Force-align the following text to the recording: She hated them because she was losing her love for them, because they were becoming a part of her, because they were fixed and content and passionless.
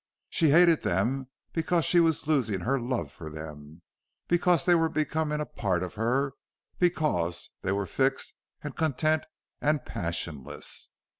She 0.31 0.49
hated 0.49 0.81
them 0.81 1.27
because 1.53 1.85
she 1.85 1.99
was 1.99 2.25
losing 2.25 2.61
her 2.61 2.79
love 2.79 3.11
for 3.11 3.29
them, 3.29 3.83
because 4.27 4.65
they 4.65 4.73
were 4.73 4.89
becoming 4.89 5.39
a 5.39 5.45
part 5.45 5.83
of 5.83 5.93
her, 5.93 6.33
because 6.79 7.51
they 7.61 7.71
were 7.71 7.85
fixed 7.85 8.33
and 8.63 8.75
content 8.75 9.25
and 9.61 9.85
passionless. 9.85 10.89